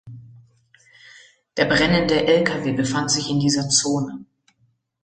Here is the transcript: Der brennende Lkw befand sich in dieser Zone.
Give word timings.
Der 1.57 1.65
brennende 1.65 2.25
Lkw 2.25 2.71
befand 2.73 3.11
sich 3.11 3.29
in 3.29 3.39
dieser 3.39 3.69
Zone. 3.69 4.25